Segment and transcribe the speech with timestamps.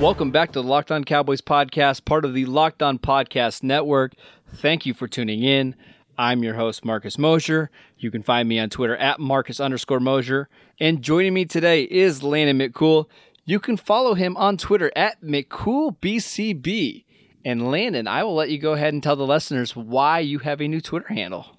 [0.00, 4.12] Welcome back to the Locked On Cowboys podcast, part of the Locked On Podcast Network.
[4.46, 5.74] Thank you for tuning in.
[6.18, 7.70] I'm your host, Marcus Mosher.
[7.96, 10.50] You can find me on Twitter at Marcus underscore Mosher.
[10.78, 13.06] And joining me today is Landon McCool.
[13.46, 17.04] You can follow him on Twitter at McCoolBCB.
[17.46, 20.60] And Landon, I will let you go ahead and tell the listeners why you have
[20.60, 21.55] a new Twitter handle.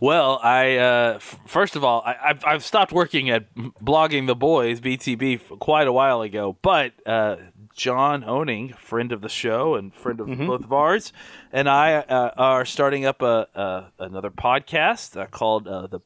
[0.00, 4.34] Well, I uh, f- first of all, I, have I've stopped working at blogging the
[4.34, 7.36] boys BTB quite a while ago, but uh,
[7.74, 10.46] John Owning, friend of the show and friend of mm-hmm.
[10.46, 11.12] both of ours,
[11.52, 16.00] and I uh, are starting up a, a another podcast uh, called uh, the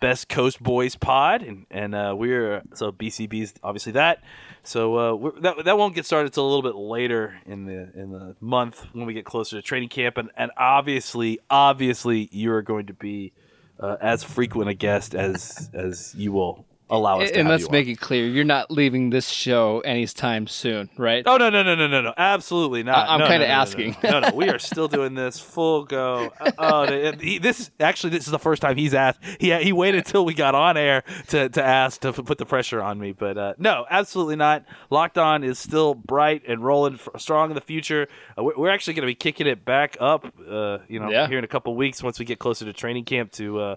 [0.00, 4.22] Best Coast Boys Pod, and and uh, we're so BCB's obviously that.
[4.62, 8.10] So uh, that that won't get started until a little bit later in the in
[8.10, 12.62] the month when we get closer to training camp, and and obviously, obviously, you are
[12.62, 13.32] going to be
[13.78, 17.30] uh, as frequent a guest as as you will allow us.
[17.30, 17.92] And, let's make on.
[17.92, 21.22] it clear, you're not leaving this show anytime soon, right?
[21.26, 23.08] Oh no no no no no no, absolutely not.
[23.08, 23.96] I- am no, kind of no, no, asking.
[24.02, 26.32] No no, we are still doing this full go.
[26.40, 29.20] Uh, oh, he, this actually this is the first time he's asked.
[29.38, 32.82] He he waited until we got on air to to ask to put the pressure
[32.82, 34.64] on me, but uh, no, absolutely not.
[34.90, 38.08] Locked On is still bright and rolling strong in the future.
[38.36, 40.26] Uh, we're, we're, actually going to be kicking it back up.
[40.48, 41.26] Uh, you know, yeah.
[41.28, 43.76] here in a couple weeks once we get closer to training camp to uh,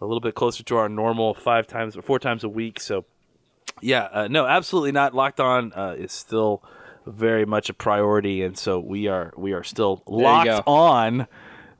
[0.00, 2.80] a little bit closer to our normal five times or four times a week.
[2.80, 3.04] So,
[3.80, 5.14] yeah, uh, no, absolutely not.
[5.14, 6.62] Locked on uh, is still
[7.06, 11.26] very much a priority, and so we are we are still locked on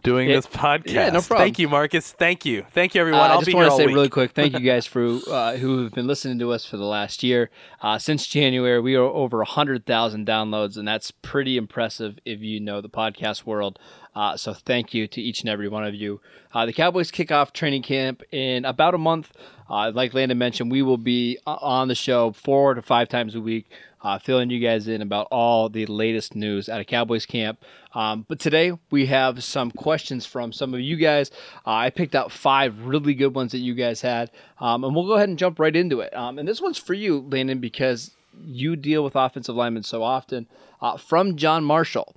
[0.03, 0.93] doing this podcast.
[0.93, 1.47] Yeah, no problem.
[1.47, 2.13] Thank you, Marcus.
[2.13, 2.65] Thank you.
[2.73, 3.21] Thank you, everyone.
[3.21, 3.95] Uh, I'll I just want to say week.
[3.95, 6.85] really quick, thank you guys for uh, who have been listening to us for the
[6.85, 7.51] last year.
[7.81, 12.61] Uh, since January, we are over hundred thousand downloads, and that's pretty impressive if you
[12.61, 13.79] know the podcast world.
[14.15, 16.21] Uh, so thank you to each and every one of you.
[16.53, 19.33] Uh, the Cowboys kick off training camp in about a month.
[19.69, 23.41] Uh, like Landon mentioned, we will be on the show four to five times a
[23.41, 23.71] week,
[24.03, 27.63] uh, filling you guys in about all the latest news at a Cowboys camp.
[27.95, 31.31] Um, but today we have some questions from some of you guys.
[31.67, 35.07] Uh, I picked out five really good ones that you guys had, um, and we'll
[35.07, 36.15] go ahead and jump right into it.
[36.15, 38.13] Um, and this one's for you, Landon, because
[38.45, 40.47] you deal with offensive linemen so often.
[40.81, 42.15] Uh, from John Marshall.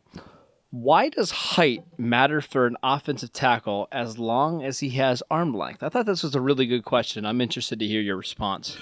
[0.72, 5.84] Why does height matter for an offensive tackle as long as he has arm length?
[5.84, 7.28] I thought this was a really good question.
[7.28, 8.76] I'm interested to hear your response.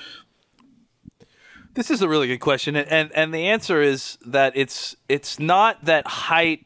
[1.74, 5.86] This is a really good question, and and the answer is that it's it's not
[5.86, 6.66] that height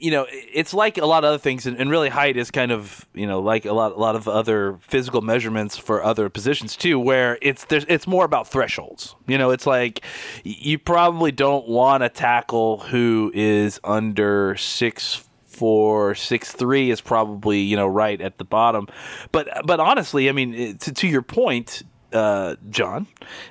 [0.00, 2.72] you know, it's like a lot of other things, and, and, really height is kind
[2.72, 6.76] of you know like a lot a lot of other physical measurements for other positions
[6.76, 9.14] too, where it's there's it's more about thresholds.
[9.26, 10.02] You know, it's like
[10.44, 17.60] you probably don't want a tackle who is under six four six three is probably
[17.60, 18.88] you know right at the bottom,
[19.30, 21.82] but but honestly, I mean to, to your point,
[22.16, 23.06] uh, John,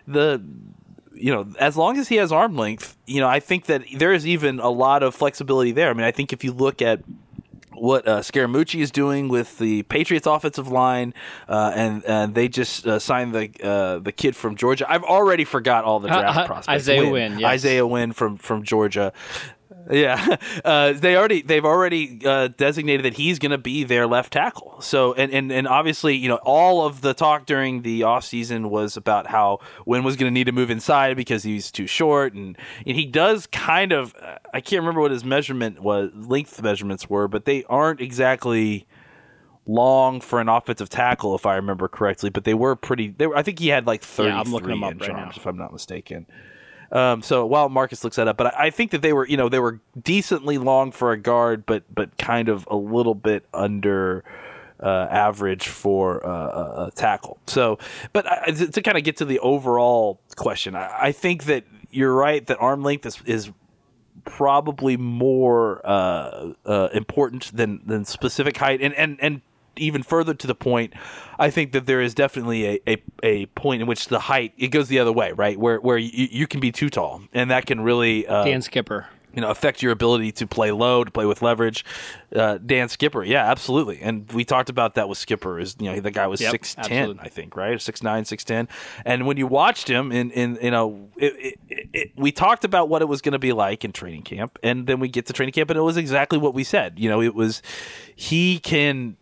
[0.07, 0.43] the
[1.13, 4.13] you know, as long as he has arm length, you know, I think that there
[4.13, 5.89] is even a lot of flexibility there.
[5.89, 7.01] I mean, I think if you look at
[7.77, 11.13] what uh, Scarnecchia is doing with the Patriots offensive line,
[11.47, 14.85] uh, and and they just uh, signed the uh, the kid from Georgia.
[14.89, 16.69] I've already forgot all the draft prospects.
[16.69, 17.49] Isaiah Wynn, yes.
[17.49, 19.13] Isaiah Wynn from from Georgia.
[19.89, 24.33] Yeah, uh, they already they've already uh, designated that he's going to be their left
[24.33, 24.81] tackle.
[24.81, 28.97] So and, and and obviously you know all of the talk during the offseason was
[28.97, 32.57] about how Wynn was going to need to move inside because he's too short and
[32.85, 34.15] and he does kind of
[34.53, 38.87] I can't remember what his measurement was length measurements were, but they aren't exactly
[39.67, 42.29] long for an offensive tackle if I remember correctly.
[42.29, 43.09] But they were pretty.
[43.09, 44.29] They were, I think he had like thirty.
[44.29, 45.31] Yeah, I'm looking him up right now.
[45.35, 46.25] if I'm not mistaken.
[46.91, 49.37] Um, so while Marcus looks that up, but I, I think that they were, you
[49.37, 53.45] know, they were decently long for a guard, but but kind of a little bit
[53.53, 54.23] under
[54.81, 57.37] uh, average for uh, a tackle.
[57.47, 57.79] So,
[58.13, 61.63] but I, to, to kind of get to the overall question, I, I, think that
[61.91, 63.51] you're right that arm length is, is
[64.25, 69.41] probably more uh, uh, important than than specific height, and and and
[69.77, 70.93] even further to the point,
[71.39, 74.69] I think that there is definitely a, a, a point in which the height it
[74.69, 75.59] goes the other way, right?
[75.59, 79.07] Where where you, you can be too tall, and that can really uh, Dan Skipper
[79.35, 81.83] you know affect your ability to play low, to play with leverage.
[82.33, 83.99] Uh, Dan Skipper, yeah, absolutely.
[84.01, 85.59] And we talked about that with Skipper.
[85.59, 87.79] Is you know the guy was six yep, ten, I think, right?
[87.79, 88.67] Six nine, six ten.
[89.03, 92.87] And when you watched him in in you know, it, it, it, we talked about
[92.87, 95.33] what it was going to be like in training camp, and then we get to
[95.33, 96.97] training camp, and it was exactly what we said.
[96.97, 97.61] You know, it was
[98.15, 99.17] he can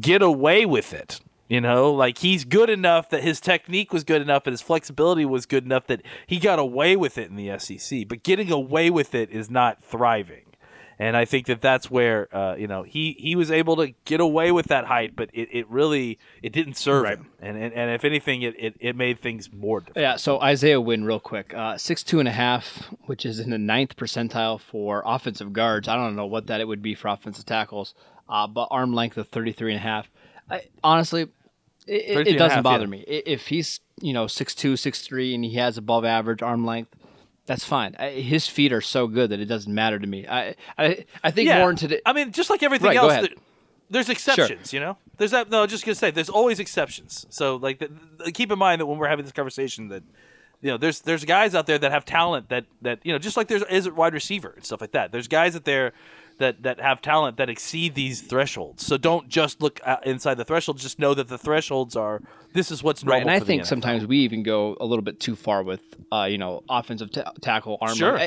[0.00, 4.20] get away with it you know, like he's good enough that his technique was good
[4.20, 7.56] enough and his flexibility was good enough that he got away with it in the
[7.58, 8.08] SEC.
[8.08, 10.42] But getting away with it is not thriving.
[10.98, 14.18] And I think that that's where uh, you know he, he was able to get
[14.18, 17.18] away with that height, but it, it really it didn't serve right.
[17.18, 17.28] him.
[17.38, 20.02] And, and and if anything, it, it, it made things more difficult.
[20.02, 20.16] Yeah.
[20.16, 23.58] So Isaiah Wynn, real quick, uh, six two and a half, which is in the
[23.58, 25.86] ninth percentile for offensive guards.
[25.86, 27.94] I don't know what that it would be for offensive tackles,
[28.28, 30.10] uh, but arm length of 33 and a half.
[30.50, 31.28] I, honestly,
[31.86, 32.90] it, it doesn't half, bother yeah.
[32.90, 32.98] me.
[33.06, 36.94] If he's you know six two, six three, and he has above average arm length,
[37.46, 37.94] that's fine.
[37.98, 40.26] I, his feet are so good that it doesn't matter to me.
[40.26, 41.58] I I, I think yeah.
[41.58, 42.00] more into.
[42.08, 43.28] I mean, just like everything right, else, there,
[43.90, 44.70] there's exceptions.
[44.70, 44.80] Sure.
[44.80, 45.50] You know, there's that.
[45.50, 47.26] No, just gonna say there's always exceptions.
[47.30, 47.90] So like, the,
[48.24, 50.02] the, keep in mind that when we're having this conversation that.
[50.62, 53.36] You know, there's there's guys out there that have talent that that you know, just
[53.36, 55.12] like there's is a wide receiver and stuff like that.
[55.12, 55.92] There's guys out there
[56.38, 58.84] that that have talent that exceed these thresholds.
[58.84, 60.78] So don't just look uh, inside the threshold.
[60.78, 62.22] Just know that the thresholds are
[62.56, 63.18] this is what's normal.
[63.18, 66.24] Right, and I think sometimes we even go a little bit too far with uh,
[66.24, 67.94] you know offensive t- tackle armor.
[67.94, 68.20] Sure.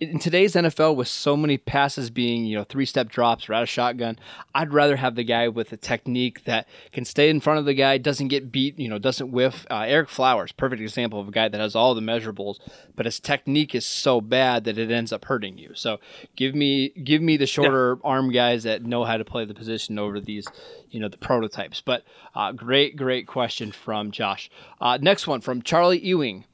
[0.00, 3.62] In today's NFL, with so many passes being you know three step drops or out
[3.62, 4.18] of shotgun,
[4.54, 7.74] I'd rather have the guy with a technique that can stay in front of the
[7.74, 9.66] guy, doesn't get beat, you know, doesn't whiff.
[9.68, 12.58] Uh, Ereck Flowers, perfect example of a guy that has all the measurables,
[12.94, 15.70] but his technique is so bad that it ends up hurting you.
[15.74, 15.98] So
[16.36, 18.08] give me give me the shorter yeah.
[18.08, 20.46] arm guys that know how to play the position over these,
[20.90, 21.80] you know, the prototypes.
[21.80, 24.50] But uh, great, great question from Josh.
[24.80, 26.44] Uh, next one from Charlie Ewing.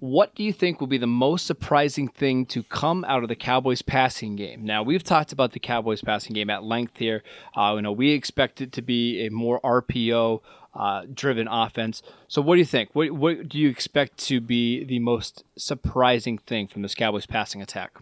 [0.00, 3.36] What do you think will be the most surprising thing to come out of the
[3.36, 4.64] Cowboys passing game?
[4.64, 7.22] Now we've talked about the Cowboys passing game at length here.
[7.56, 10.40] Uh, you know we expect it to be a more RPO
[10.74, 12.02] uh, driven offense.
[12.28, 12.90] So what do you think?
[12.92, 17.62] What, what do you expect to be the most surprising thing from this Cowboys passing
[17.62, 17.92] attack?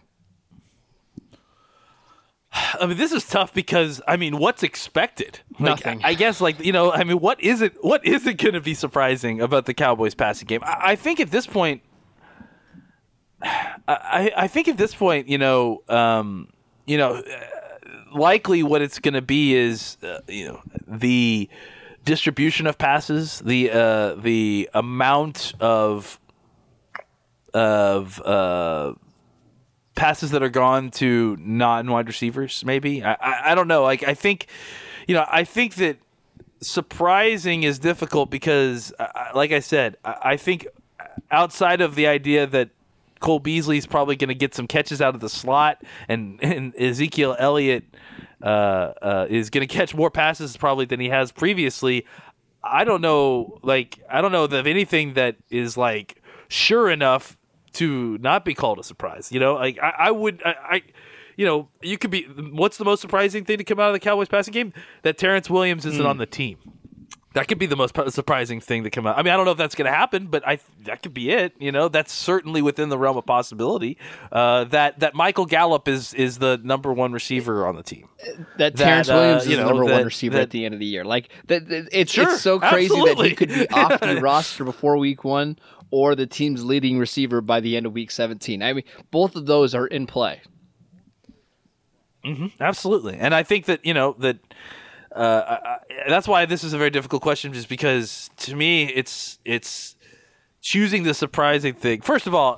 [2.79, 5.39] I mean, this is tough because I mean, what's expected?
[5.53, 6.01] Like, Nothing.
[6.03, 7.83] I guess, like you know, I mean, what is it?
[7.83, 10.61] What is it going to be surprising about the Cowboys passing game?
[10.63, 11.81] I, I think at this point,
[13.41, 16.49] I, I think at this point, you know, um,
[16.85, 17.23] you know, uh,
[18.13, 21.49] likely what it's going to be is, uh, you know, the
[22.05, 26.19] distribution of passes, the uh, the amount of
[27.53, 28.93] of uh,
[29.95, 32.63] passes that are gone to non wide receivers.
[32.65, 33.83] Maybe I, I, I don't know.
[33.83, 34.47] Like I think,
[35.07, 35.97] you know, I think that
[36.61, 38.93] surprising is difficult because,
[39.35, 40.67] like I said, I think
[41.31, 42.69] outside of the idea that
[43.19, 46.75] Cole Beasley is probably going to get some catches out of the slot, and, and
[46.75, 47.85] Ezekiel Elliott
[48.41, 48.45] uh,
[49.01, 52.05] uh, is going to catch more passes probably than he has previously.
[52.63, 57.37] I don't know, like I don't know of anything that is like sure enough
[57.73, 59.31] to not be called a surprise.
[59.31, 60.81] You know, like I, I would, I, I,
[61.35, 62.23] you know, you could be.
[62.23, 64.73] What's the most surprising thing to come out of the Cowboys passing game?
[65.01, 66.09] That Terrance Williams isn't mm.
[66.09, 66.57] on the team.
[67.33, 69.17] That could be the most surprising thing to come out.
[69.17, 71.31] I mean, I don't know if that's going to happen, but I that could be
[71.31, 71.53] it.
[71.57, 73.97] You know, that's certainly within the realm of possibility.
[74.31, 78.07] Uh, that that Michael Gallup is is the number one receiver on the team.
[78.57, 80.75] That, that Terrance uh, Williams is the number that, one receiver that, at the end
[80.75, 81.03] of the year.
[81.03, 83.15] Like that, it's sure, it's so crazy absolutely.
[83.15, 85.57] that he could be off the roster before week one,
[85.93, 88.63] or the team's leading receiver by the end of week 17.
[88.63, 90.41] I mean, both of those are in play.
[92.25, 93.15] Mm-hmm, absolutely.
[93.19, 94.39] And I think that, you know, that
[95.15, 95.77] uh, I,
[96.09, 99.95] that's why this is a very difficult question, just because to me, it's, it's,
[100.61, 101.99] choosing the surprising thing.
[101.99, 102.57] First of all,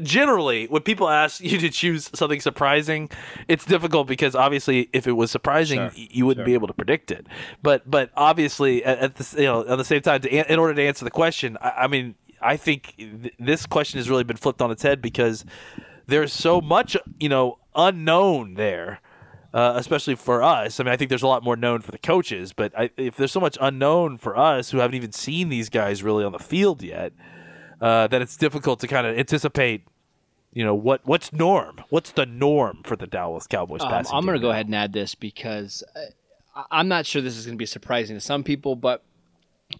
[0.00, 3.10] generally, when people ask you to choose something surprising,
[3.48, 6.46] it's difficult because obviously, if it was surprising, sure, you wouldn't sure.
[6.46, 7.26] be able to predict it.
[7.60, 10.72] But but obviously, at, at the you know at the same time, to, in order
[10.72, 14.36] to answer the question, I, I mean, I think th- this question has really been
[14.36, 15.44] flipped on its head because
[16.06, 19.00] there's so much, you know, unknown there.
[19.54, 20.80] Uh, especially for us.
[20.80, 23.16] I mean, I think there's a lot more known for the coaches, but I, if
[23.18, 26.38] there's so much unknown for us who haven't even seen these guys really on the
[26.38, 27.12] field yet,
[27.78, 29.86] uh, that it's difficult to kind of anticipate
[30.52, 31.82] you know what what's norm?
[31.88, 34.18] What's the norm for the Dallas Cowboys Um.
[34.18, 37.46] I'm going to go ahead and add this because uh, I'm not sure this is
[37.46, 39.02] going to be surprising to some people, but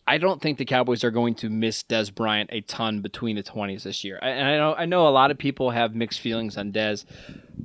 [0.06, 3.42] I don't think the Cowboys are going to miss Dez Bryant a ton between the
[3.42, 4.18] 20s this year.
[4.21, 7.04] I- And I know I know a lot of people have mixed feelings on Dez,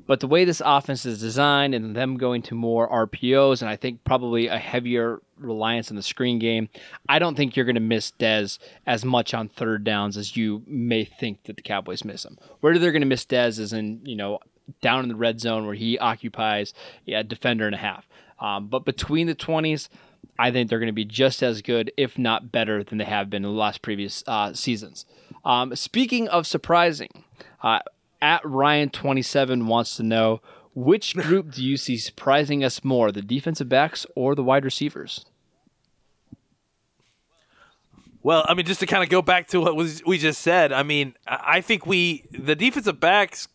[0.05, 3.75] but the way this offense is designed and them going to more RPOs and I
[3.75, 6.69] think probably a heavier reliance on the screen game,
[7.09, 10.61] I don't think you're going to miss Dez as much on third downs as you
[10.67, 12.37] may think that the Cowboys miss him.
[12.59, 14.39] Where they're going to miss Dez is in, you know,
[14.81, 16.73] down in the red zone where he occupies
[17.05, 18.07] yeah, a defender and a half.
[18.39, 19.89] Um, but between the 20s,
[20.39, 23.29] I think they're going to be just as good, if not better, than they have
[23.29, 25.05] been in the last previous uh, seasons.
[25.43, 27.23] Um, speaking of surprising,
[27.61, 27.79] uh,
[28.21, 30.41] at Ryan27 wants to know
[30.75, 35.25] which group do you see surprising us more, the defensive backs or the wide receivers?
[38.21, 40.73] Well, I mean, just to kind of go back to what was we just said.
[40.73, 43.47] I mean, I I think we the defensive backs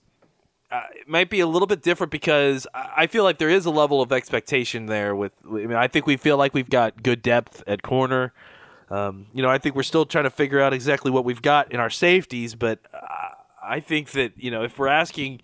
[0.72, 3.70] uh, it might be a little bit different because I feel like there is a
[3.70, 5.14] level of expectation there.
[5.14, 8.32] With I mean, I think we feel like we've got good depth at corner.
[8.90, 11.72] Um, you know, I think we're still trying to figure out exactly what we've got
[11.72, 12.78] in our safeties, but
[13.62, 15.42] I think that you know if we're asking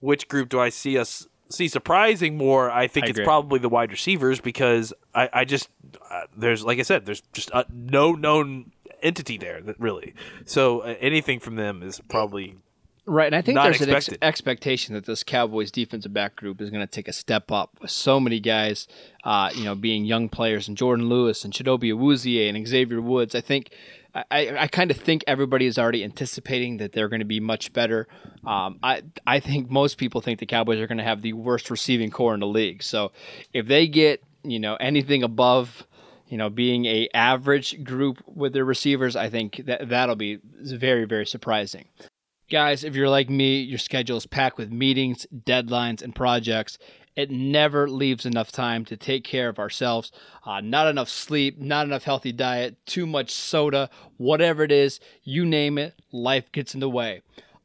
[0.00, 3.68] which group do I see us see surprising more, I think I it's probably the
[3.68, 5.68] wide receivers because I, I just
[6.10, 10.14] uh, there's like I said, there's just uh, no known entity there that really.
[10.46, 12.56] So uh, anything from them is probably
[13.06, 16.62] Right, and I think Not there's an ex- expectation that this Cowboys defensive back group
[16.62, 18.88] is going to take a step up with so many guys,
[19.24, 23.34] uh, you know, being young players and Jourdan Lewis and Chidobe Awuzie and Xavier Woods.
[23.34, 23.70] I think,
[24.14, 27.40] I, I, I kind of think everybody is already anticipating that they're going to be
[27.40, 28.08] much better.
[28.46, 31.70] Um, I, I think most people think the Cowboys are going to have the worst
[31.70, 32.82] receiving corps in the league.
[32.82, 33.12] So
[33.52, 35.86] if they get, you know, anything above
[36.26, 41.04] you know, being a average group with their receivers, I think that that'll be very,
[41.04, 41.84] very surprising.
[42.50, 46.76] Guys, if you're like me, your schedule is packed with meetings, deadlines, and projects.
[47.16, 50.12] It never leaves enough time to take care of ourselves.
[50.44, 55.46] Uh, not enough sleep, not enough healthy diet, too much soda, whatever it is, you
[55.46, 57.22] name it, life gets in the way.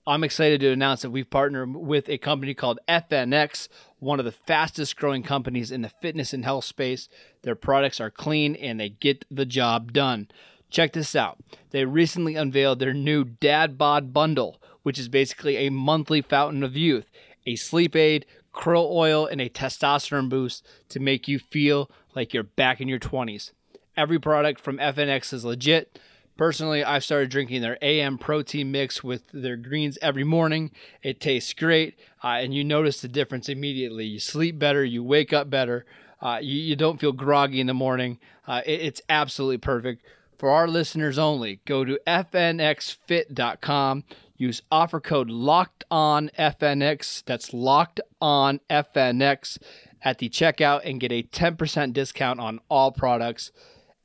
[0.08, 3.68] I'm excited to announce that we've partnered with a company called FNX,
[4.00, 7.10] one of the fastest growing companies in the fitness and health space.
[7.42, 10.30] Their products are clean and they get the job done.
[10.70, 11.38] Check this out.
[11.72, 16.75] They recently unveiled their new Dad Bod Bundle, which is basically a monthly fountain of
[16.75, 17.12] youth,
[17.46, 22.41] a sleep aid, krill oil, and a testosterone boost to make you feel like you're
[22.41, 23.51] back in your 20s.
[23.96, 26.00] Every product from FNX is legit.
[26.38, 30.72] Personally, I've started drinking their AM protein mix with their greens every morning.
[31.03, 34.05] It tastes great, uh, and you notice the difference immediately.
[34.05, 35.86] You sleep better, you wake up better,
[36.19, 38.17] uh, you, you don't feel groggy in the morning.
[38.48, 40.03] Uh, it- it's absolutely perfect.
[40.39, 44.03] For our listeners only, go to fnxfit.com.
[44.39, 47.25] Use offer code locked on FNX.
[47.25, 49.58] That's locked on FNX
[50.01, 53.51] at the checkout and get a 10% discount on all products.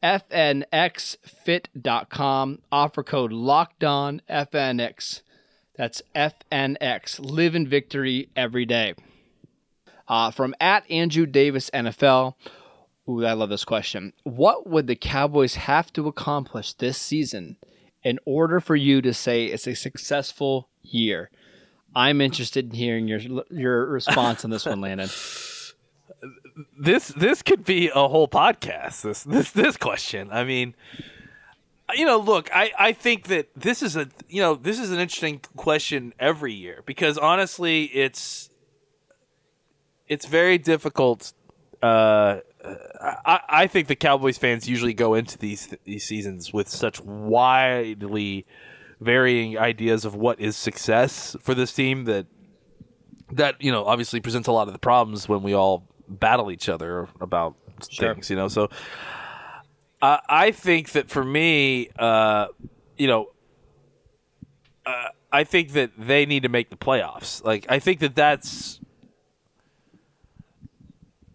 [0.02, 0.62] FNXfit.com.
[2.72, 5.22] Offer code locked on FNX.
[5.76, 7.20] That's FNX.
[7.20, 8.94] Live in victory every day.
[10.08, 12.34] Uh, from at Andrew Davis NFL.
[13.08, 14.12] Ooh, I love this question.
[14.24, 17.56] What would the Cowboys have to accomplish this season
[18.04, 21.30] in order for you to say it's a successful year?
[21.96, 23.20] I'm interested in hearing your
[23.50, 25.08] your response on this one, Landon.
[26.78, 29.02] this this could be a whole podcast.
[29.02, 30.28] This this this question.
[30.30, 30.74] I mean,
[31.94, 34.98] you know, look, I I think that this is a you know this is an
[34.98, 38.50] interesting question every year because honestly, it's
[40.08, 41.32] it's very difficult.
[41.82, 47.00] Uh, I I think the Cowboys fans usually go into these these seasons with such
[47.00, 48.46] widely
[49.00, 52.26] varying ideas of what is success for this team that
[53.32, 56.68] that you know obviously presents a lot of the problems when we all battle each
[56.68, 57.54] other about
[57.90, 58.14] Sure.
[58.14, 58.68] things you know so
[60.00, 62.46] uh, i think that for me uh,
[62.96, 63.30] you know
[64.86, 68.80] uh, i think that they need to make the playoffs like i think that that's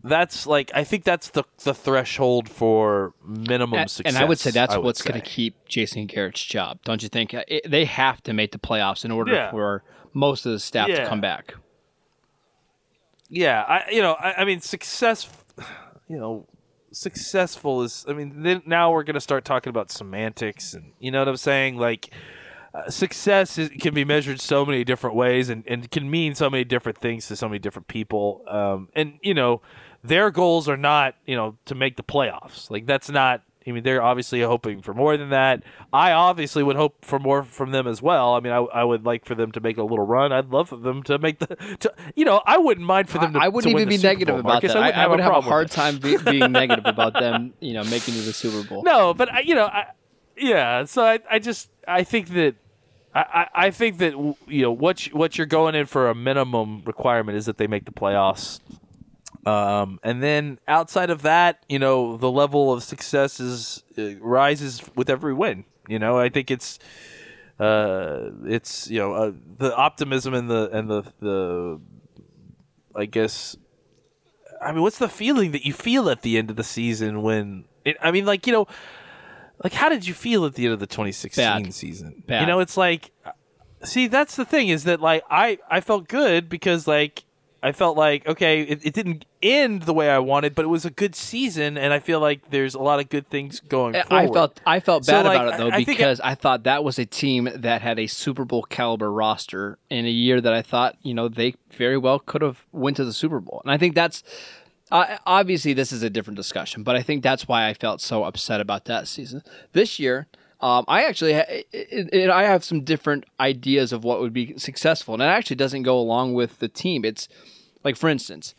[0.10, 4.40] that's like i think that's the the threshold for minimum And, success and I would
[4.40, 7.34] say that's would what's going to keep Jason Garrett's job, don't you think?
[7.34, 9.52] It, they have to make the playoffs in order Yeah.
[9.52, 11.54] for most of the staff to come back.
[13.30, 15.30] yeah i you know i, I mean success
[16.08, 16.48] you know
[16.92, 21.20] successful is i mean now we're going to start talking about semantics and you know
[21.20, 22.10] what i'm saying like
[22.74, 26.50] uh, success is, can be measured so many different ways and, and can mean so
[26.50, 29.62] many different things to so many different people um, and you know
[30.04, 33.84] their goals are not you know to make the playoffs like that's not I mean,
[33.84, 35.64] they're obviously hoping for more than that.
[35.94, 38.34] I obviously would hope for more from them as well.
[38.34, 40.32] I mean, I, I would like for them to make a little run.
[40.32, 43.34] I'd love for them to make the, to, you know, I wouldn't mind for them
[43.34, 43.40] to.
[43.40, 44.74] I wouldn't even be negative Bowl, about Marcus.
[44.74, 44.80] that.
[44.80, 47.84] I, wouldn't I would have a hard time be, being negative about them, you know,
[47.84, 48.84] making it to the Super Bowl.
[48.90, 49.88] No, but I, you know, I,
[50.36, 50.86] yeah.
[50.86, 52.56] So I, I just, I think that,
[53.14, 54.14] I, I I think that
[54.48, 57.68] you know what you, what you're going in for a minimum requirement is that they
[57.68, 58.60] make the playoffs.
[59.46, 64.82] Um, and then outside of that, you know, the level of success is uh, rises
[64.96, 65.66] with every win.
[65.88, 66.78] You know, I think it's,
[67.60, 71.82] uh, it's you know, uh, the optimism and the and the the,
[72.96, 73.56] I guess,
[74.62, 77.66] I mean, what's the feeling that you feel at the end of the season when
[77.86, 77.98] it?
[78.02, 78.68] I mean, like you know,
[79.64, 81.74] like how did you feel at the end of the 2016 Bad.
[81.74, 82.24] season?
[82.28, 82.42] Bad.
[82.42, 83.12] You know, it's like,
[83.84, 87.24] see, that's the thing is that like I I felt good because like
[87.64, 90.86] I felt like okay, it, it didn't end the way I wanted, but it was
[90.86, 93.96] a good season, and I feel like there's a lot of good things going.
[93.96, 94.34] I forward.
[94.34, 96.84] felt I felt So, bad like, about it though I- I because I thought that
[96.84, 100.62] was a team that had a Super Bowl caliber roster in a year that I
[100.62, 103.78] thought you know they very well could have went to the Super Bowl, and I
[103.78, 104.24] think that's
[104.92, 108.24] uh, obviously this is a different discussion, but I think that's why I felt so
[108.24, 109.44] upset about that season.
[109.72, 110.28] This year,
[110.62, 114.34] um, I actually ha- it, it, it- I have some different ideas of what would
[114.34, 117.06] be successful, and it actually doesn't go along with the team.
[117.06, 117.30] It's
[117.84, 118.56] like for instance,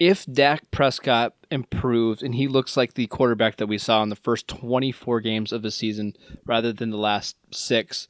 [0.00, 4.16] if Dak Prescott improves and he looks like the quarterback that we saw in the
[4.16, 6.14] first 24 games of the season
[6.46, 8.08] rather than the last six,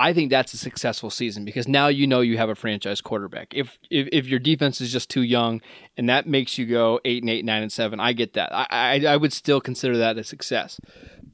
[0.00, 3.54] I think that's a successful season because now you know you have a franchise quarterback.
[3.54, 5.60] If if, if your defense is just too young
[5.96, 8.52] and that makes you go eight and eight, nine and seven, I get that.
[8.52, 10.80] I, I, I would still consider that a success.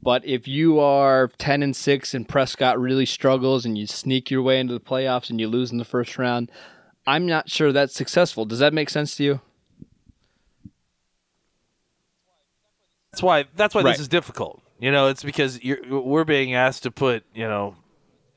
[0.03, 4.43] But if you are ten and six and Prescott really struggles and you sneak your
[4.43, 6.51] way into the playoffs and you lose in the first round,
[7.07, 8.45] I'm not sure that's successful.
[8.45, 9.41] Does that make sense to you?
[13.11, 13.91] That's why that's why Right.
[13.91, 14.61] this is difficult.
[14.79, 17.75] You know, it's because you're, we're being asked to put you know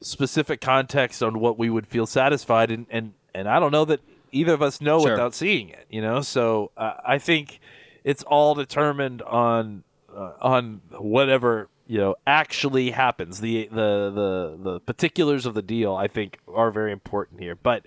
[0.01, 4.01] specific context on what we would feel satisfied, and and and I don't know that
[4.33, 5.13] either of us know Sure.
[5.13, 5.87] without seeing it.
[5.91, 7.61] You know, so uh, I think
[8.05, 9.83] it's all determined on
[10.15, 13.41] uh, on whatever you know actually happens.
[13.41, 17.85] The the the the particulars of the deal, I think, are very important here, but.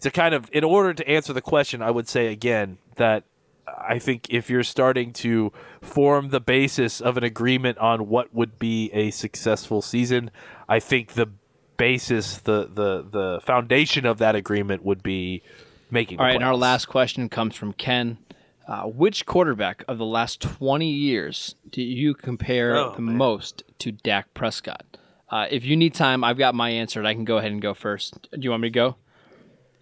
[0.00, 3.24] To kind of, in order to answer the question, I would say again that
[3.66, 8.58] I think if you're starting to form the basis of an agreement on what would
[8.58, 10.30] be a successful season,
[10.68, 11.28] I think the
[11.76, 15.42] basis, the the the foundation of that agreement would be
[15.90, 16.18] making.
[16.18, 18.18] All right, and our last question comes from Ken.
[18.66, 23.18] Uh, which quarterback of the last 20 years do you compare Oh, the man.
[23.18, 24.96] most to Dak Prescott?
[25.28, 27.60] Uh, if you need time, I've got my answer, and I can go ahead and
[27.60, 28.26] go first.
[28.32, 28.96] Do you want me to go?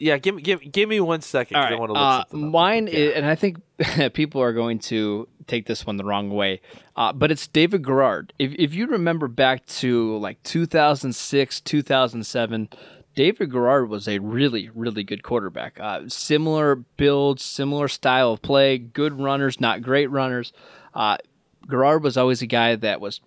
[0.03, 1.59] Yeah, give me give, give me one second.
[1.59, 2.99] All I want to look Uh, something mine, Yeah.
[2.99, 3.59] i- and I think
[4.15, 6.61] people are going to take this one the wrong way,
[6.97, 8.33] uh, but it's David Garrard.
[8.38, 12.69] If, if you remember back to like 2006, 2007,
[13.15, 15.79] David Garrard was a really, really good quarterback.
[15.79, 20.53] Uh, similar build, similar style of play, good runners, not great runners.
[20.95, 21.17] Uh,
[21.69, 23.21] Garrard was always a guy that was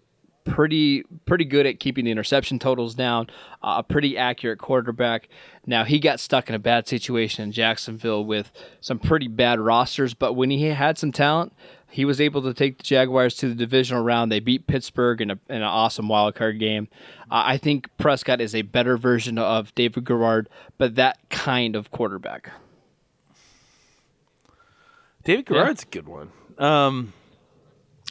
[0.46, 3.28] pretty pretty good at keeping the interception totals down.
[3.62, 5.28] Uh, a pretty accurate quarterback.
[5.66, 10.14] Now he got stuck in a bad situation in Jacksonville with some pretty bad rosters,
[10.14, 11.52] but when he had some talent,
[11.90, 14.32] he was able to take the Jaguars to the divisional round.
[14.32, 16.90] They beat Pittsburgh in, a, in an awesome wild card game.
[17.32, 21.92] Uh, I think Prescott is a better version of David Garrard, but that kind of
[21.92, 22.52] quarterback.
[25.24, 26.32] David Garrard's a good one.
[26.58, 27.14] Um,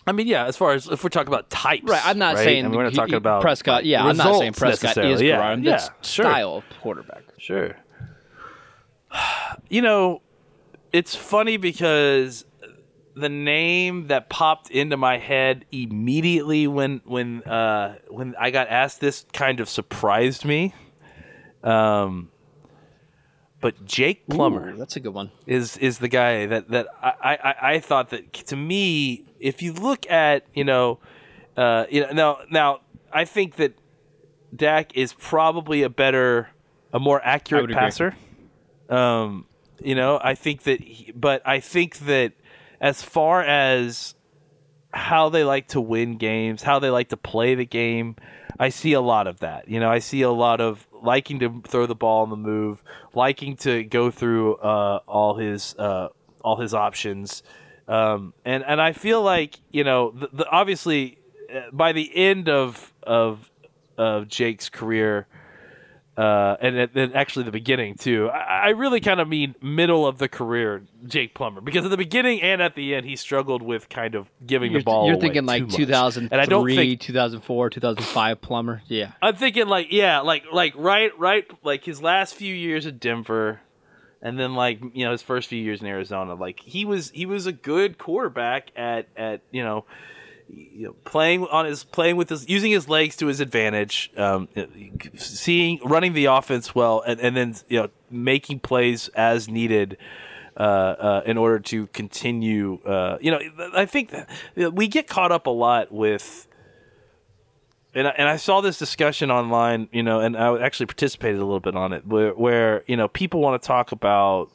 [0.07, 0.47] I mean, yeah.
[0.47, 2.45] As far as if we're talking about types, Right, I'm not right?
[2.45, 3.85] saying I mean, we're not talking about Prescott.
[3.85, 5.65] Yeah, I'm not saying Prescott is yeah, Garrard.
[5.65, 6.25] Yeah, That's sure.
[6.25, 7.25] style of quarterback.
[7.39, 7.77] Sure.
[9.69, 10.21] You know,
[10.93, 12.45] it's funny because
[13.15, 19.01] the name that popped into my head immediately when when uh, when I got asked
[19.01, 20.75] this kind of surprised me.
[21.63, 22.31] Um,
[23.65, 25.31] but Jake Plummer Ooh, that's a good one.
[25.47, 29.73] is is the guy that that I, I, I thought that to me, if you
[29.73, 30.99] look at you know,
[31.57, 33.73] uh, you know now now I think that
[34.55, 36.51] Dak is probably a better,
[36.93, 37.75] a more accurate agree.
[37.75, 38.15] passer.
[38.91, 39.47] Um,
[39.81, 42.35] you know, I think that, he, but I think that
[42.83, 44.15] as far as
[44.93, 48.17] how they like to win games, how they like to play the game,
[48.59, 49.69] I see a lot of that.
[49.69, 52.83] You know, I see a lot of liking to throw the ball on the move,
[53.15, 56.09] liking to go through uh, all his uh,
[56.43, 57.43] all his options,
[57.89, 61.19] um, and and I feel like you know, the, the, obviously,
[61.55, 63.51] uh, by the end of of
[63.97, 65.27] of Jake's career,
[66.17, 68.29] uh, and, and actually the beginning too.
[68.29, 71.97] I, I really kind of mean middle of the career Jake Plummer because at the
[71.97, 75.09] beginning and at the end he struggled with kind of giving You're, the ball.
[75.09, 75.75] you're thinking like much.
[75.75, 78.83] 2003, and I don't think 2004, 2005 Plummer.
[78.87, 79.13] Yeah.
[79.21, 83.61] I'm thinking like yeah, like like right right like his last few years at Denver
[84.23, 87.27] and then like you know his first few years in Arizona like he was he
[87.27, 89.85] was a good quarterback at at you know
[90.49, 94.49] you know, playing on his playing with his using his legs to his advantage, um,
[95.17, 99.97] seeing running the offense well, and, and then you know making plays as needed
[100.57, 102.81] uh, uh, in order to continue.
[102.85, 103.41] Uh, you know,
[103.75, 104.15] I think
[104.55, 106.49] that we get caught up a lot with.
[107.97, 111.45] And I, and I saw this discussion online, you know, and I actually participated a
[111.45, 114.51] little bit on it, where, where you know people want to talk about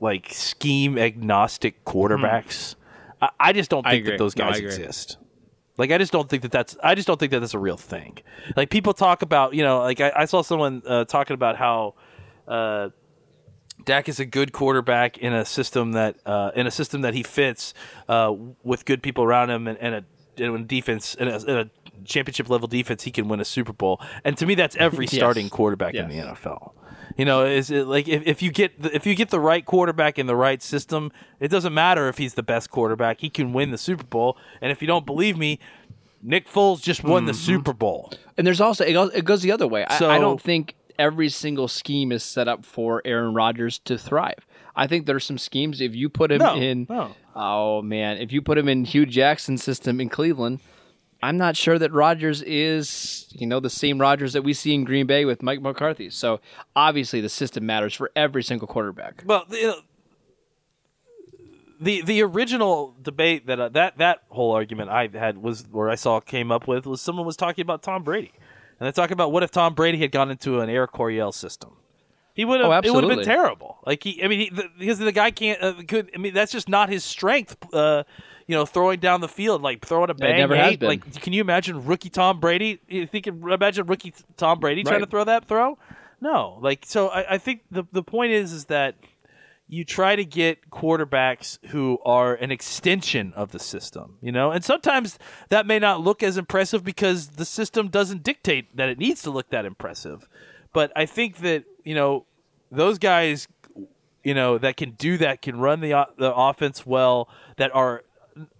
[0.00, 2.74] like scheme agnostic quarterbacks.
[3.22, 4.68] I, I just don't think that those guys agree.
[4.68, 5.16] exist.
[5.78, 7.78] Like I just don't think that that's I just don't think that that's a real
[7.78, 8.18] thing.
[8.56, 11.94] Like people talk about you know like I, I saw someone uh, talking about how
[12.46, 12.90] uh,
[13.84, 17.22] Dak is a good quarterback in a system that uh, in a system that he
[17.22, 17.72] fits
[18.08, 20.04] uh, with good people around him and, and a
[20.42, 21.70] and a defense and a, and a
[22.04, 24.00] championship level defense he can win a Super Bowl.
[24.24, 25.14] And to me that's every Yes.
[25.14, 26.71] starting quarterback in the NFL.
[27.16, 29.64] You know, is it like if, if you get the, if you get the right
[29.64, 33.20] quarterback in the right system, it doesn't matter if he's the best quarterback.
[33.20, 34.36] He can win the Super Bowl.
[34.60, 35.58] And if you don't believe me,
[36.22, 37.26] Nick Foles just won Mm-hmm.
[37.26, 38.12] the Super Bowl.
[38.38, 39.84] And there's also it goes, it goes the other way.
[39.84, 44.46] I, I don't think every single scheme is set up for Aaron Rodgers to thrive.
[44.74, 46.86] I think there's some schemes if you put him No, in.
[46.88, 47.14] no.
[47.34, 50.60] Oh man, if you put him in Hue Jackson's system in Cleveland,
[51.22, 54.84] I'm not sure that Rodgers is you know the same Rodgers that we see in
[54.84, 56.10] Green Bay with Mike McCarthy.
[56.10, 56.40] So
[56.74, 59.22] obviously the system matters for every single quarterback.
[59.24, 59.76] Well, know,
[61.80, 65.96] the the original debate that uh, that that whole argument I had was where I
[65.96, 68.32] saw came up with was someone was talking about Tom Brady,
[68.78, 71.76] and they're talking about what if Tom Brady had gone into an Air Coryell system.
[72.34, 72.70] He would have.
[72.70, 73.78] Oh, it would have been terrible.
[73.84, 75.62] Like he, I mean, he, the, because the guy can't.
[75.62, 77.56] Uh, could I mean that's just not his strength.
[77.74, 78.04] Uh,
[78.46, 80.36] you know, throwing down the field, like throwing a bang.
[80.36, 80.80] never has eight.
[80.80, 80.88] been.
[80.88, 82.80] Like, can you imagine rookie Tom Brady?
[82.88, 85.78] You think imagine rookie Tom Brady trying to throw that throw?
[86.20, 86.58] No.
[86.60, 88.96] Like, so I, I think the the point is is that
[89.72, 94.50] you try to get quarterbacks who are an extension of the system, you know?
[94.50, 98.98] And sometimes that may not look as impressive because the system doesn't dictate that it
[98.98, 100.28] needs to look that impressive.
[100.74, 102.26] But I think that, you know,
[102.70, 103.48] those guys,
[104.22, 108.04] you know, that can do that, can run the the offense well, that are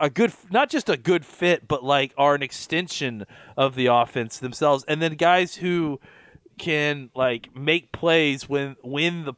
[0.01, 4.39] a good not just a good fit, but like are an extension of the offense
[4.39, 4.85] themselves.
[4.89, 6.01] And then guys who
[6.59, 9.35] can like make plays when when the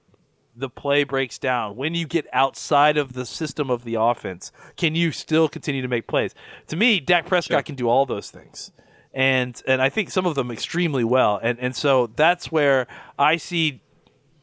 [0.57, 4.95] the play breaks down, when you get outside of the system of the offense, can
[4.95, 6.35] you still continue to make plays?
[6.69, 8.71] To me, Dak Prescott can do all those things.
[9.13, 11.39] And and I think some of them extremely well.
[11.43, 12.87] And and so that's where
[13.19, 13.81] I see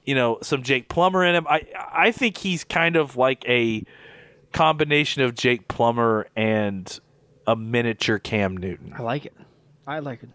[0.06, 1.48] you know some Jake Plummer in him.
[1.48, 3.84] I I think he's kind of like a
[4.52, 7.00] combination of Jake Plummer and
[7.48, 8.94] a miniature Cam Newton.
[8.98, 9.34] I like it.
[9.88, 10.30] I like it.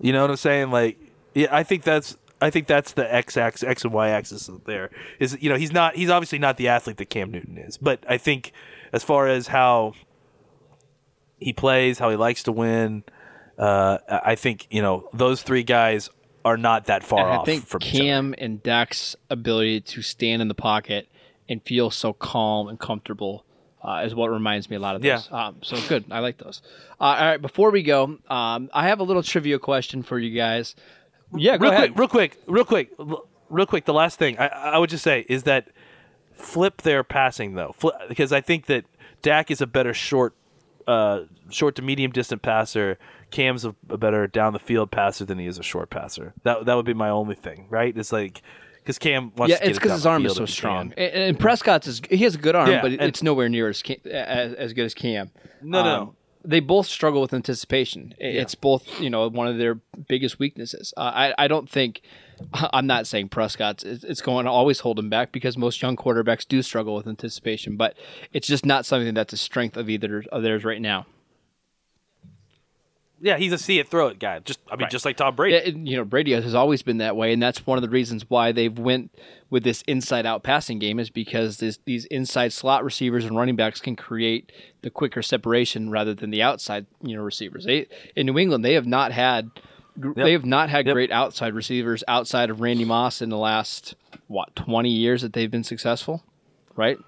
[0.00, 0.70] You know what I'm saying?
[0.70, 0.98] Like,
[1.34, 4.90] yeah, I think that's I think that's the x axis, x and y axis there.
[5.18, 8.04] Is you know he's not he's obviously not the athlete that Cam Newton is, but
[8.08, 8.52] I think
[8.92, 9.94] as far as how
[11.38, 13.04] he plays, how he likes to win,
[13.58, 16.10] uh, I think you know those three guys
[16.44, 18.04] are not that far And I think from each other.
[18.04, 21.08] Cam and Dak's ability to stand in the pocket
[21.48, 23.44] and feel so calm and comfortable
[23.82, 25.16] uh, is what reminds me a lot of Yeah.
[25.16, 25.28] those.
[25.32, 26.04] Um, so good.
[26.10, 26.60] I like those.
[27.00, 27.40] Uh, all right.
[27.40, 30.74] Before we go, um, I have a little trivia question for you guys.
[31.34, 31.94] Yeah, go real ahead.
[31.94, 33.84] quick, real quick, real quick, real quick.
[33.84, 35.68] The last thing I, I would just say is that
[36.34, 38.84] flip their passing though, flip, because I think that
[39.22, 40.34] Dak is a better short,
[40.86, 42.98] uh, short to medium distant passer.
[43.32, 46.32] Cam's a, a better down the field passer than he is a short passer.
[46.44, 47.96] That that would be my only thing, right?
[47.96, 48.40] It's like
[48.86, 51.38] because Cam wants yeah, to get it's because his arm is so strong, and, and
[51.40, 54.72] Prescott's is he has a good arm, Yeah, but it's nowhere near as, as as
[54.72, 55.32] good as Cam.
[55.60, 56.02] No, no.
[56.02, 58.14] Um, they both struggle with anticipation.
[58.18, 60.94] It's both, you know, one of their biggest weaknesses.
[60.96, 62.02] Uh, I, I don't think,
[62.54, 66.46] I'm not saying Prescott's, it's going to always hold him back because most young quarterbacks
[66.46, 67.96] do struggle with anticipation, but
[68.32, 71.06] it's just not something that's a strength of either of theirs right now.
[73.20, 74.40] Yeah, he's a see it, throw it guy.
[74.40, 74.90] Just I mean, Right.
[74.90, 75.56] just like Tom Brady.
[75.56, 77.88] Yeah, and, you know, Brady has always been that way, and that's one of the
[77.88, 79.10] reasons why they've went
[79.48, 83.80] with this inside-out passing game is because this, these inside slot receivers and running backs
[83.80, 84.52] can create
[84.82, 87.64] the quicker separation rather than the outside, you know, receivers.
[87.64, 89.50] They in New England they have not had
[89.98, 90.92] gr they have not had Yep.
[90.94, 93.94] great outside receivers outside of Randy Moss in the last
[94.26, 96.22] what twenty years that they've been successful,
[96.74, 96.98] right?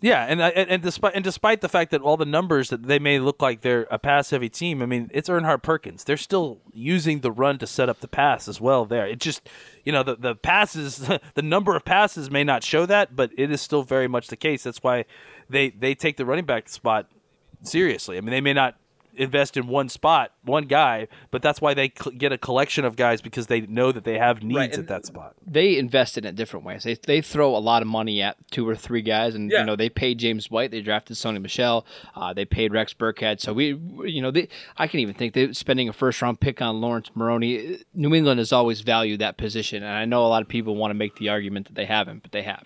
[0.00, 2.84] Yeah, and uh, and, and despite and despite the fact that all the numbers that
[2.84, 6.04] they may look like they're a pass heavy team, I mean it's Erhardt Perkins.
[6.04, 8.84] They're still using the run to set up the pass as well.
[8.84, 9.48] There, it just
[9.84, 10.98] you know the the passes,
[11.34, 14.36] the number of passes may not show that, but it is still very much the
[14.36, 14.62] case.
[14.62, 15.04] That's why
[15.50, 17.10] they they take the running back spot
[17.62, 18.18] seriously.
[18.18, 18.76] I mean they may not
[19.18, 22.96] invest in one spot, one guy, but that's why they cl- get a collection of
[22.96, 25.34] guys because they know that they have needs Right, at that spot.
[25.46, 26.84] They invest in it different ways.
[26.84, 29.60] They, they throw a lot of money at two or three guys, and Yeah.
[29.60, 30.70] you know they paid James White.
[30.70, 31.84] They drafted Sony Michel.
[32.16, 33.40] Uh, they paid Rex Burkhead.
[33.40, 36.62] So we, you know, they, I can even think they spending a first round pick
[36.62, 37.78] on Laurence Maroney.
[37.94, 40.90] New England has always valued that position, and I know a lot of people want
[40.90, 42.64] to make the argument that they haven't, but they have.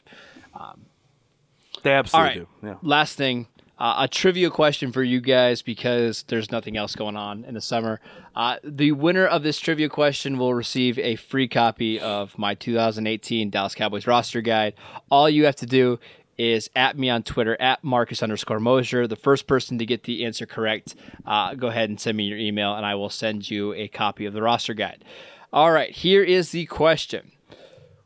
[1.82, 2.48] They absolutely right.
[2.62, 2.66] do.
[2.68, 2.74] Yeah.
[2.82, 3.48] Last thing,
[3.82, 7.60] uh, a trivia question for you guys because there's nothing else going on in the
[7.60, 8.00] summer.
[8.36, 13.50] Uh, the winner of this trivia question will receive a free copy of my 2018
[13.50, 14.74] Dallas Cowboys roster guide.
[15.10, 15.98] All you have to do
[16.38, 19.08] is at me on Twitter at Marcus underscore Mosher.
[19.08, 20.94] The first person to get the answer correct,
[21.26, 24.26] uh, go ahead and send me your email, and I will send you a copy
[24.26, 25.04] of the roster guide.
[25.52, 27.31] All right, here is the question.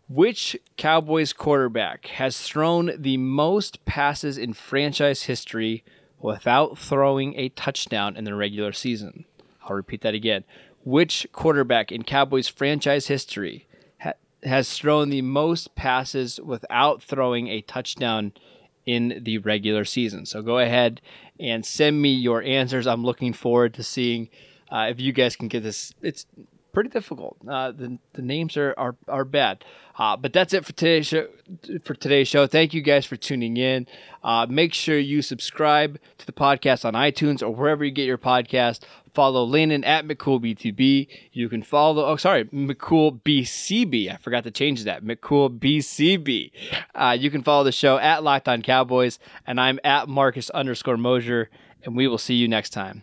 [0.09, 5.83] Which Cowboys quarterback has thrown the most passes in franchise history
[6.21, 9.25] without throwing a touchdown in the regular season?
[9.65, 10.45] I'll repeat that again.
[10.85, 13.67] Which quarterback in Cowboys franchise history
[13.99, 14.13] ha-
[14.45, 18.33] has thrown the most passes without throwing a touchdown
[18.85, 20.25] in the regular season?
[20.25, 21.01] So go ahead
[21.41, 22.87] and send me your answers.
[22.87, 24.29] I'm looking forward to seeing
[24.71, 25.93] uh, if you guys can get this.
[26.01, 26.27] It's
[26.77, 27.39] pretty difficult.
[27.49, 29.65] Uh, the the names are are, are bad.
[29.99, 31.27] Uh, but that's it for today's show.
[31.85, 33.87] For today's show, thank you guys for tuning in.
[34.23, 38.19] Uh, make sure you subscribe to the podcast on iTunes or wherever you get your
[38.19, 38.81] podcast.
[39.15, 41.09] Follow Landon at McCoolBTB.
[41.33, 42.05] You can follow.
[42.05, 44.13] Oh, sorry, McCoolBCB.
[44.13, 45.03] I forgot to change that.
[45.03, 46.51] McCoolBCB.
[46.95, 50.99] Uh, you can follow the show at Locked On Cowboys, and I'm at Marcus underscore
[50.99, 51.49] Mosher,
[51.85, 53.03] and we will see you next time.